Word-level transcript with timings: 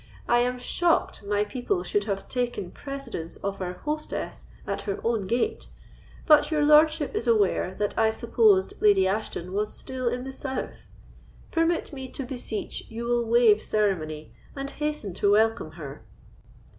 I 0.27 0.39
am 0.39 0.57
shocked 0.57 1.23
my 1.23 1.43
people 1.43 1.83
should 1.83 2.05
have 2.05 2.27
taken 2.27 2.71
precedence 2.71 3.35
of 3.43 3.61
our 3.61 3.73
hostess 3.85 4.47
at 4.65 4.81
her 4.81 4.99
own 5.03 5.27
gate; 5.27 5.67
but 6.25 6.49
your 6.49 6.65
lordship 6.65 7.13
is 7.13 7.27
aware 7.27 7.75
that 7.75 7.95
I 7.99 8.09
supposed 8.09 8.81
Lady 8.81 9.07
Ashton 9.07 9.53
was 9.53 9.71
still 9.77 10.07
in 10.07 10.23
the 10.23 10.33
south. 10.33 10.87
Permit 11.51 11.93
me 11.93 12.09
to 12.13 12.25
beseech 12.25 12.89
you 12.89 13.05
will 13.05 13.25
waive 13.25 13.61
ceremony, 13.61 14.33
and 14.55 14.71
hasten 14.71 15.13
to 15.13 15.31
welcome 15.33 15.73
her." 15.73 16.03